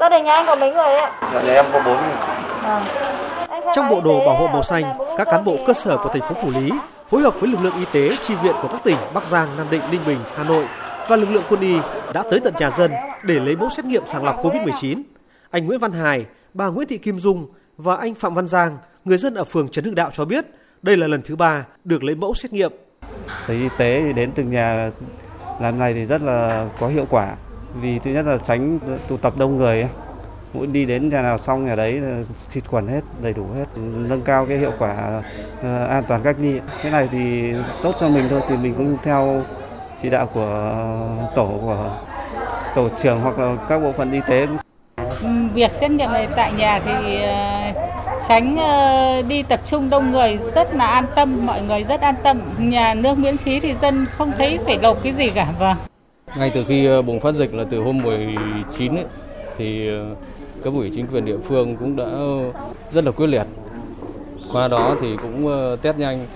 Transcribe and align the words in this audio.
Gia 0.00 0.08
đình 0.08 0.24
nhà 0.24 0.32
anh 0.32 0.46
có 0.46 0.56
mấy 0.56 0.74
người 0.74 0.84
đấy 0.84 0.98
ạ? 1.00 1.10
Dạ, 1.34 1.42
nhà 1.42 1.52
em 1.52 1.64
có 1.72 1.82
bốn 1.86 1.96
người. 1.96 2.16
À. 2.62 2.82
Trong 3.74 3.88
bộ 3.90 4.00
đồ 4.00 4.26
bảo 4.26 4.36
hộ 4.36 4.46
màu 4.46 4.62
xanh, 4.62 4.84
các 5.18 5.28
cán 5.30 5.44
bộ 5.44 5.56
cơ 5.66 5.72
sở 5.72 5.96
của 5.96 6.08
thành 6.08 6.20
phố 6.20 6.42
Phủ 6.42 6.50
Lý 6.60 6.70
phối 7.08 7.22
hợp 7.22 7.40
với 7.40 7.50
lực 7.50 7.58
lượng 7.62 7.74
y 7.78 7.84
tế 7.92 8.16
chi 8.26 8.34
viện 8.42 8.54
của 8.62 8.68
các 8.68 8.80
tỉnh 8.84 8.96
Bắc 9.14 9.24
Giang, 9.24 9.48
Nam 9.56 9.66
Định, 9.70 9.80
Ninh 9.90 10.00
Bình, 10.06 10.18
Hà 10.36 10.44
Nội 10.44 10.64
và 11.08 11.16
lực 11.16 11.30
lượng 11.30 11.42
quân 11.48 11.60
y 11.60 11.74
đã 12.12 12.22
tới 12.30 12.40
tận 12.40 12.54
nhà 12.58 12.70
dân 12.70 12.90
để 13.22 13.34
lấy 13.34 13.56
mẫu 13.56 13.70
xét 13.70 13.84
nghiệm 13.84 14.02
sàng 14.06 14.24
lọc 14.24 14.42
COVID-19. 14.44 15.02
Anh 15.50 15.66
Nguyễn 15.66 15.78
Văn 15.78 15.92
Hải, 15.92 16.26
bà 16.54 16.66
Nguyễn 16.66 16.88
Thị 16.88 16.98
Kim 16.98 17.20
Dung 17.20 17.46
và 17.76 17.96
anh 17.96 18.14
Phạm 18.14 18.34
Văn 18.34 18.48
Giang, 18.48 18.78
người 19.04 19.18
dân 19.18 19.34
ở 19.34 19.44
phường 19.44 19.68
Trần 19.68 19.84
Hưng 19.84 19.94
Đạo 19.94 20.10
cho 20.12 20.24
biết 20.24 20.44
đây 20.82 20.96
là 20.96 21.06
lần 21.06 21.22
thứ 21.22 21.36
ba 21.36 21.64
được 21.84 22.04
lấy 22.04 22.14
mẫu 22.14 22.34
xét 22.34 22.52
nghiệm. 22.52 22.72
Sở 23.46 23.54
y 23.54 23.68
tế 23.78 24.12
đến 24.12 24.32
từng 24.34 24.50
nhà 24.50 24.90
làm 25.60 25.78
này 25.78 25.94
thì 25.94 26.04
rất 26.04 26.22
là 26.22 26.66
có 26.80 26.88
hiệu 26.88 27.06
quả 27.10 27.34
vì 27.74 27.98
thứ 27.98 28.10
nhất 28.10 28.26
là 28.26 28.38
tránh 28.46 28.78
tụ 29.08 29.16
tập 29.16 29.32
đông 29.36 29.56
người 29.56 29.88
mỗi 30.54 30.66
đi 30.66 30.84
đến 30.84 31.08
nhà 31.08 31.22
nào 31.22 31.38
xong 31.38 31.66
nhà 31.66 31.74
đấy 31.74 32.00
xịt 32.48 32.64
khuẩn 32.66 32.88
hết 32.88 33.00
đầy 33.22 33.32
đủ 33.32 33.46
hết 33.56 33.64
nâng 33.76 34.22
cao 34.22 34.46
cái 34.46 34.58
hiệu 34.58 34.72
quả 34.78 35.22
uh, 35.58 35.88
an 35.90 36.04
toàn 36.08 36.22
cách 36.22 36.36
ly. 36.40 36.60
Cái 36.82 36.92
này 36.92 37.08
thì 37.12 37.52
tốt 37.82 37.94
cho 38.00 38.08
mình 38.08 38.24
thôi 38.30 38.40
thì 38.48 38.56
mình 38.56 38.74
cũng 38.74 38.96
theo 39.02 39.42
chỉ 40.02 40.10
đạo 40.10 40.26
của 40.34 40.74
tổ 41.34 41.50
của 41.60 41.90
tổ 42.74 42.88
trưởng 43.02 43.20
hoặc 43.20 43.38
là 43.38 43.56
các 43.68 43.82
bộ 43.82 43.92
phận 43.92 44.12
y 44.12 44.20
tế. 44.28 44.46
Ừ, 45.22 45.28
việc 45.54 45.72
xét 45.72 45.90
nghiệm 45.90 46.12
này 46.12 46.28
tại 46.36 46.52
nhà 46.52 46.80
thì 46.84 47.22
ờ, 47.22 47.60
tránh 48.28 48.56
ờ, 48.56 49.22
đi 49.28 49.42
tập 49.42 49.60
trung 49.66 49.90
đông 49.90 50.10
người 50.10 50.38
rất 50.54 50.74
là 50.74 50.86
an 50.86 51.04
tâm 51.14 51.46
mọi 51.46 51.62
người 51.62 51.84
rất 51.84 52.00
an 52.00 52.14
tâm. 52.22 52.40
Nhà 52.58 52.94
nước 52.94 53.18
miễn 53.18 53.36
phí 53.36 53.60
thì 53.60 53.74
dân 53.82 54.06
không 54.12 54.32
thấy 54.38 54.58
phải 54.64 54.78
nộp 54.82 55.02
cái 55.02 55.12
gì 55.12 55.30
cả 55.30 55.46
vâng 55.58 55.76
ngay 56.36 56.50
từ 56.54 56.64
khi 56.64 56.86
ờ, 56.86 57.02
bùng 57.02 57.20
phát 57.20 57.34
dịch 57.34 57.54
là 57.54 57.64
từ 57.64 57.80
hôm 57.80 57.98
19 57.98 58.94
ấy, 58.94 59.04
thì 59.56 59.88
ờ, 59.88 60.14
các 60.64 60.72
ủy 60.74 60.90
chính 60.94 61.06
quyền 61.06 61.24
địa 61.24 61.38
phương 61.38 61.76
cũng 61.76 61.96
đã 61.96 62.04
ờ, 62.04 62.52
rất 62.90 63.04
là 63.04 63.10
quyết 63.10 63.26
liệt. 63.26 63.46
Qua 64.52 64.68
đó 64.68 64.96
thì 65.00 65.16
cũng 65.22 65.50
test 65.82 65.96
nhanh. 65.96 66.26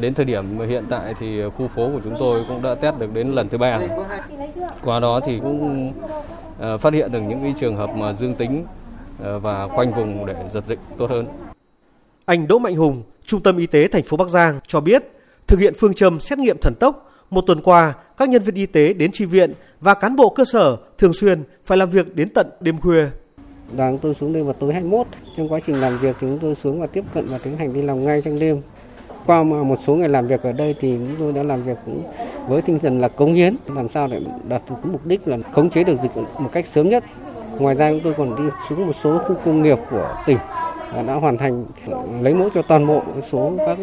Đến 0.00 0.14
thời 0.14 0.24
điểm 0.24 0.58
hiện 0.58 0.84
tại 0.88 1.14
thì 1.18 1.42
khu 1.56 1.68
phố 1.68 1.90
của 1.92 2.00
chúng 2.04 2.16
tôi 2.18 2.44
cũng 2.48 2.62
đã 2.62 2.74
test 2.74 2.98
được 2.98 3.14
đến 3.14 3.32
lần 3.32 3.48
thứ 3.48 3.58
ba. 3.58 3.80
Qua 4.84 5.00
đó 5.00 5.20
thì 5.24 5.38
cũng 5.38 5.92
phát 6.80 6.92
hiện 6.92 7.12
được 7.12 7.20
những 7.20 7.40
cái 7.42 7.54
trường 7.60 7.76
hợp 7.76 7.90
mà 7.96 8.12
dương 8.12 8.34
tính 8.34 8.64
và 9.20 9.68
khoanh 9.68 9.92
vùng 9.92 10.26
để 10.26 10.34
dập 10.50 10.64
dịch 10.68 10.78
tốt 10.98 11.10
hơn. 11.10 11.26
Anh 12.24 12.48
Đỗ 12.48 12.58
Mạnh 12.58 12.76
Hùng, 12.76 13.02
Trung 13.26 13.42
tâm 13.42 13.56
Y 13.56 13.66
tế 13.66 13.88
thành 13.88 14.02
phố 14.02 14.16
Bắc 14.16 14.28
Giang 14.28 14.60
cho 14.66 14.80
biết, 14.80 15.02
thực 15.46 15.60
hiện 15.60 15.74
phương 15.78 15.94
châm 15.94 16.20
xét 16.20 16.38
nghiệm 16.38 16.56
thần 16.58 16.74
tốc, 16.80 17.09
một 17.30 17.40
tuần 17.40 17.60
qua, 17.60 17.92
các 18.16 18.28
nhân 18.28 18.42
viên 18.42 18.54
y 18.54 18.66
tế 18.66 18.92
đến 18.92 19.12
tri 19.12 19.24
viện 19.24 19.52
và 19.80 19.94
cán 19.94 20.16
bộ 20.16 20.28
cơ 20.28 20.44
sở 20.44 20.76
thường 20.98 21.12
xuyên 21.12 21.42
phải 21.64 21.78
làm 21.78 21.90
việc 21.90 22.16
đến 22.16 22.28
tận 22.34 22.46
đêm 22.60 22.78
khuya. 22.80 23.06
Đoàn 23.76 23.98
tôi 23.98 24.14
xuống 24.14 24.32
đây 24.32 24.42
vào 24.42 24.52
tối 24.52 24.72
21. 24.72 25.06
Trong 25.36 25.48
quá 25.48 25.60
trình 25.66 25.80
làm 25.80 25.98
việc 25.98 26.16
thì 26.20 26.26
chúng 26.26 26.38
tôi 26.38 26.54
xuống 26.54 26.80
và 26.80 26.86
tiếp 26.86 27.04
cận 27.14 27.24
và 27.24 27.38
tiến 27.42 27.56
hành 27.56 27.72
đi 27.72 27.82
làm 27.82 28.04
ngay 28.04 28.22
trong 28.22 28.38
đêm. 28.38 28.60
Qua 29.26 29.42
một 29.42 29.76
số 29.86 29.94
ngày 29.94 30.08
làm 30.08 30.26
việc 30.26 30.42
ở 30.42 30.52
đây 30.52 30.74
thì 30.80 30.98
chúng 30.98 31.16
tôi 31.18 31.32
đã 31.32 31.42
làm 31.42 31.62
việc 31.62 31.76
cũng 31.86 32.02
với 32.48 32.62
tinh 32.62 32.78
thần 32.78 33.00
là 33.00 33.08
cống 33.08 33.34
hiến, 33.34 33.54
làm 33.66 33.88
sao 33.94 34.08
để 34.08 34.20
đạt 34.48 34.62
được 34.70 34.76
mục 34.84 35.06
đích 35.06 35.28
là 35.28 35.38
khống 35.52 35.70
chế 35.70 35.84
được 35.84 36.00
dịch 36.02 36.10
một 36.16 36.50
cách 36.52 36.66
sớm 36.66 36.88
nhất. 36.88 37.04
Ngoài 37.58 37.74
ra 37.74 37.90
chúng 37.90 38.00
tôi 38.00 38.14
còn 38.14 38.36
đi 38.36 38.42
xuống 38.68 38.86
một 38.86 38.92
số 39.02 39.18
khu 39.18 39.34
công 39.44 39.62
nghiệp 39.62 39.78
của 39.90 40.14
tỉnh 40.26 40.38
đã 40.92 41.14
hoàn 41.14 41.38
thành 41.38 41.66
lấy 42.22 42.34
mẫu 42.34 42.50
cho 42.54 42.62
toàn 42.62 42.86
bộ 42.86 43.02
số 43.30 43.52
các 43.58 43.78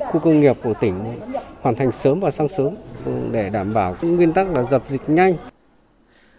khu 0.00 0.20
công 0.20 0.40
nghiệp 0.40 0.56
của 0.62 0.74
tỉnh 0.80 0.94
hoàn 1.60 1.74
thành 1.74 1.92
sớm 1.92 2.20
và 2.20 2.30
sang 2.30 2.48
sớm 2.48 2.74
để 3.30 3.50
đảm 3.50 3.74
bảo 3.74 3.96
nguyên 4.02 4.32
tắc 4.32 4.50
là 4.50 4.62
dập 4.62 4.82
dịch 4.90 5.00
nhanh. 5.06 5.36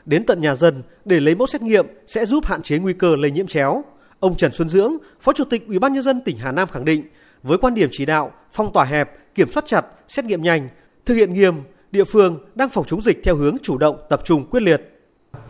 Đến 0.05 0.25
tận 0.25 0.41
nhà 0.41 0.55
dân 0.55 0.81
để 1.05 1.19
lấy 1.19 1.35
mẫu 1.35 1.47
xét 1.47 1.61
nghiệm 1.61 1.87
sẽ 2.07 2.25
giúp 2.25 2.45
hạn 2.45 2.61
chế 2.61 2.77
nguy 2.79 2.93
cơ 2.93 3.15
lây 3.15 3.31
nhiễm 3.31 3.47
chéo. 3.47 3.83
Ông 4.19 4.35
Trần 4.35 4.51
Xuân 4.51 4.69
Dưỡng, 4.69 4.93
Phó 5.21 5.33
Chủ 5.33 5.43
tịch 5.43 5.67
Ủy 5.67 5.79
ban 5.79 5.93
nhân 5.93 6.03
dân 6.03 6.21
tỉnh 6.21 6.37
Hà 6.37 6.51
Nam 6.51 6.67
khẳng 6.67 6.85
định, 6.85 7.03
với 7.43 7.57
quan 7.57 7.73
điểm 7.73 7.89
chỉ 7.91 8.05
đạo 8.05 8.31
phong 8.51 8.73
tỏa 8.73 8.85
hẹp, 8.85 9.35
kiểm 9.35 9.51
soát 9.51 9.65
chặt, 9.65 9.85
xét 10.07 10.25
nghiệm 10.25 10.41
nhanh, 10.41 10.69
thực 11.05 11.13
hiện 11.13 11.33
nghiêm, 11.33 11.55
địa 11.91 12.03
phương 12.03 12.39
đang 12.55 12.69
phòng 12.69 12.85
chống 12.87 13.01
dịch 13.01 13.21
theo 13.23 13.35
hướng 13.35 13.55
chủ 13.61 13.77
động, 13.77 13.97
tập 14.09 14.21
trung 14.25 14.45
quyết 14.49 14.63
liệt. 14.63 14.81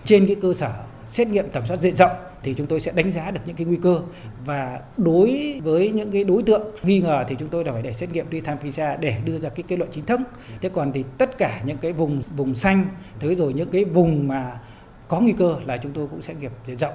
Trên 0.06 0.26
cái 0.28 0.36
cơ 0.42 0.54
sở 0.54 0.74
xét 1.14 1.28
nghiệm 1.28 1.50
tầm 1.50 1.66
soát 1.66 1.78
diện 1.78 1.96
rộng 1.96 2.12
thì 2.42 2.54
chúng 2.58 2.68
tôi 2.68 2.82
sẽ 2.82 2.92
đánh 2.92 3.12
giá 3.12 3.32
được 3.32 3.42
những 3.46 3.56
cái 3.56 3.66
nguy 3.66 3.78
cơ 3.84 4.02
và 4.46 4.80
đối 4.98 5.60
với 5.64 5.90
những 5.90 6.12
cái 6.12 6.24
đối 6.24 6.44
tượng 6.44 6.62
nghi 6.84 7.00
ngờ 7.02 7.24
thì 7.28 7.36
chúng 7.40 7.50
tôi 7.50 7.64
đã 7.64 7.72
phải 7.72 7.82
để 7.82 7.94
xét 7.94 8.12
nghiệm 8.12 8.30
đi 8.30 8.42
tham 8.42 8.58
PCR 8.58 8.82
để 9.00 9.18
đưa 9.26 9.40
ra 9.40 9.50
cái 9.50 9.64
kết 9.68 9.80
luận 9.80 9.90
chính 9.94 10.06
thức. 10.06 10.20
Thế 10.62 10.70
còn 10.70 10.92
thì 10.92 11.04
tất 11.18 11.38
cả 11.38 11.62
những 11.66 11.78
cái 11.78 11.94
vùng 11.94 12.22
vùng 12.36 12.56
xanh, 12.56 12.86
thế 13.20 13.36
rồi 13.36 13.54
những 13.54 13.70
cái 13.70 13.86
vùng 13.86 14.28
mà 14.28 14.60
có 15.08 15.20
nguy 15.20 15.34
cơ 15.38 15.56
là 15.66 15.78
chúng 15.78 15.92
tôi 15.92 16.08
cũng 16.08 16.22
xét 16.22 16.38
nghiệm 16.38 16.52
diện 16.68 16.78
rộng. 16.78 16.94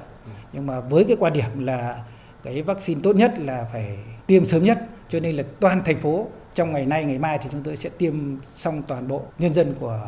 Nhưng 0.52 0.66
mà 0.66 0.80
với 0.80 1.04
cái 1.04 1.16
quan 1.20 1.32
điểm 1.32 1.66
là 1.66 2.04
cái 2.42 2.62
vaccine 2.62 3.00
tốt 3.02 3.16
nhất 3.16 3.34
là 3.38 3.66
phải 3.72 3.98
tiêm 4.26 4.46
sớm 4.46 4.64
nhất, 4.64 4.78
cho 5.08 5.20
nên 5.20 5.36
là 5.36 5.42
toàn 5.60 5.82
thành 5.84 5.98
phố 5.98 6.26
trong 6.54 6.72
ngày 6.72 6.86
nay 6.86 7.04
ngày 7.04 7.18
mai 7.18 7.38
thì 7.42 7.48
chúng 7.52 7.62
tôi 7.62 7.76
sẽ 7.76 7.90
tiêm 7.98 8.14
xong 8.48 8.82
toàn 8.82 9.08
bộ 9.08 9.22
nhân 9.38 9.54
dân 9.54 9.74
của 9.80 10.00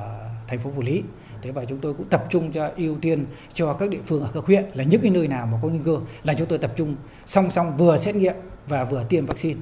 thành 0.50 0.58
phố 0.58 0.70
Phủ 0.76 0.82
Lý. 0.82 1.02
Thế 1.42 1.50
và 1.50 1.64
chúng 1.64 1.78
tôi 1.78 1.94
cũng 1.94 2.06
tập 2.06 2.24
trung 2.30 2.52
cho 2.52 2.70
ưu 2.76 2.96
tiên 3.00 3.26
cho 3.54 3.72
các 3.72 3.90
địa 3.90 3.98
phương 4.06 4.22
ở 4.22 4.28
các 4.34 4.44
huyện 4.44 4.64
là 4.74 4.84
những 4.84 5.00
cái 5.00 5.10
nơi 5.10 5.28
nào 5.28 5.48
mà 5.52 5.58
có 5.62 5.68
nguy 5.68 5.80
cơ 5.84 5.98
là 6.24 6.34
chúng 6.34 6.48
tôi 6.48 6.58
tập 6.58 6.72
trung 6.76 6.96
song 7.26 7.50
song 7.50 7.76
vừa 7.76 7.96
xét 7.96 8.16
nghiệm 8.16 8.34
và 8.68 8.84
vừa 8.84 9.04
tiêm 9.08 9.26
vaccine. 9.26 9.60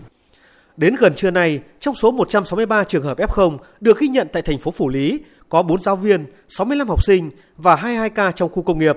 Đến 0.76 0.96
gần 0.96 1.14
trưa 1.14 1.30
nay, 1.30 1.60
trong 1.80 1.94
số 1.94 2.10
163 2.10 2.84
trường 2.84 3.02
hợp 3.02 3.18
F0 3.18 3.58
được 3.80 3.98
ghi 3.98 4.08
nhận 4.08 4.28
tại 4.32 4.42
thành 4.42 4.58
phố 4.58 4.70
Phủ 4.70 4.88
Lý, 4.88 5.20
có 5.48 5.62
4 5.62 5.80
giáo 5.80 5.96
viên, 5.96 6.24
65 6.48 6.88
học 6.88 7.04
sinh 7.04 7.30
và 7.56 7.76
22 7.76 8.10
ca 8.10 8.32
trong 8.32 8.50
khu 8.52 8.62
công 8.62 8.78
nghiệp. 8.78 8.96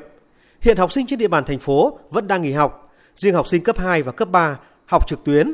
Hiện 0.62 0.78
học 0.78 0.92
sinh 0.92 1.06
trên 1.08 1.20
địa 1.20 1.28
bàn 1.28 1.44
thành 1.44 1.60
phố 1.60 2.00
vẫn 2.10 2.28
đang 2.28 2.42
nghỉ 2.42 2.52
học, 2.52 2.94
riêng 3.16 3.34
học 3.34 3.48
sinh 3.48 3.64
cấp 3.64 3.80
2 3.80 4.04
và 4.04 4.12
cấp 4.12 4.30
3 4.32 4.58
học 4.86 5.08
trực 5.08 5.24
tuyến. 5.24 5.54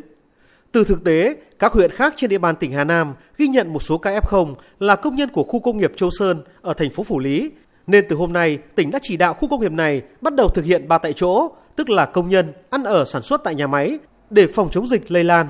Từ 0.72 0.84
thực 0.84 1.04
tế, 1.04 1.36
các 1.60 1.74
huyện 1.74 1.92
khác 1.92 2.14
trên 2.18 2.30
địa 2.30 2.38
bàn 2.38 2.56
tỉnh 2.56 2.72
Hà 2.72 2.84
Nam 2.84 3.14
ghi 3.38 3.48
nhận 3.48 3.74
một 3.74 3.84
số 3.84 3.98
ca 3.98 4.20
F0 4.20 4.56
là 4.80 4.96
công 4.96 5.16
nhân 5.16 5.30
của 5.30 5.44
khu 5.44 5.60
công 5.60 5.78
nghiệp 5.78 5.92
Châu 5.96 6.10
Sơn 6.20 6.42
ở 6.62 6.74
thành 6.74 6.90
phố 6.90 7.04
Phủ 7.04 7.20
Lý, 7.20 7.52
nên 7.88 8.06
từ 8.10 8.16
hôm 8.16 8.34
nay 8.34 8.58
tỉnh 8.76 8.92
đã 8.92 9.00
chỉ 9.02 9.18
đạo 9.18 9.34
khu 9.34 9.48
công 9.48 9.62
nghiệp 9.62 9.72
này 9.72 10.02
bắt 10.22 10.34
đầu 10.36 10.50
thực 10.50 10.66
hiện 10.66 10.88
ba 10.88 10.98
tại 10.98 11.14
chỗ, 11.14 11.52
tức 11.76 11.90
là 11.90 12.06
công 12.06 12.30
nhân 12.30 12.46
ăn 12.70 12.84
ở 12.84 13.06
sản 13.06 13.22
xuất 13.22 13.42
tại 13.44 13.56
nhà 13.56 13.68
máy 13.68 14.00
để 14.30 14.48
phòng 14.48 14.70
chống 14.72 14.88
dịch 14.88 15.12
lây 15.12 15.24
lan. 15.24 15.48